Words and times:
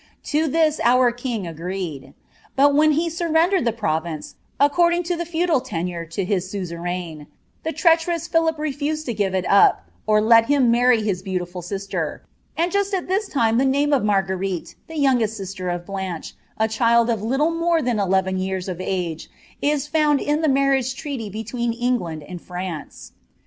To 0.23 0.47
this 0.47 0.79
our 0.83 1.11
king 1.11 1.45
agreed; 1.45 2.15
but 2.55 2.73
when 2.73 2.93
he 2.93 3.07
surrendered 3.07 3.65
the 3.65 3.71
(ituiiMa 3.71 4.33
according 4.59 5.03
to 5.03 5.15
the 5.15 5.25
feudal 5.27 5.61
tenure,' 5.61 6.07
to 6.07 6.25
his 6.25 6.51
auzeTsin, 6.51 7.27
the 7.61 7.71
treacbvoua 7.71 8.49
IVif 8.49 8.57
refused 8.57 9.05
to 9.05 9.13
give 9.13 9.35
it 9.35 9.45
up, 9.47 9.91
or 10.07 10.19
let 10.19 10.45
him 10.47 10.71
marry 10.71 11.03
his 11.03 11.21
beautiful 11.21 11.61
sist«r 11.61 12.23
i 12.57 12.63
and 12.63 12.71
jw 12.71 13.07
* 13.07 13.07
this 13.07 13.29
time 13.29 13.59
the 13.59 13.63
name 13.63 13.93
of 13.93 14.01
Ma^uerile, 14.01 14.73
tlie 14.89 14.97
youngest 14.97 15.37
sister 15.37 15.69
of 15.69 15.85
Blanche, 15.85 16.33
a 16.57 16.63
dii 16.67 17.07
of 17.13 17.21
little 17.21 17.51
more 17.51 17.83
than 17.83 17.99
eleven 17.99 18.39
years 18.39 18.67
of 18.67 18.81
age, 18.81 19.29
is 19.61 19.85
found 19.85 20.19
in 20.19 20.41
the 20.41 20.49
marriage 20.49 20.95
IKtl 20.95 21.31
between 21.31 21.73
England 21.73 22.23
and 22.23 22.41
France. 22.41 23.11